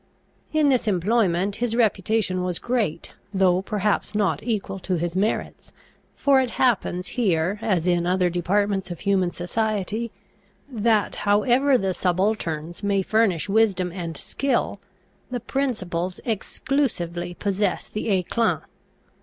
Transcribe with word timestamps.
In 0.51 0.69
this 0.69 0.87
employment 0.87 1.57
his 1.57 1.75
reputation 1.75 2.41
was 2.41 2.57
great, 2.57 3.13
though 3.31 3.61
perhaps 3.61 4.15
not 4.15 4.41
equal 4.41 4.79
to 4.79 4.95
his 4.95 5.15
merits; 5.15 5.71
for 6.15 6.41
it 6.41 6.49
happens 6.57 7.09
here 7.09 7.59
as 7.61 7.85
in 7.85 8.07
other 8.07 8.27
departments 8.27 8.89
of 8.89 9.01
human 9.01 9.31
society, 9.31 10.11
that, 10.67 11.17
however 11.17 11.77
the 11.77 11.93
subalterns 11.93 12.81
may 12.81 13.03
furnish 13.03 13.47
wisdom 13.47 13.91
and 13.91 14.17
skill, 14.17 14.79
the 15.29 15.39
principals 15.39 16.19
exclusively 16.25 17.35
possess 17.35 17.87
the 17.87 18.07
éclat. 18.07 18.63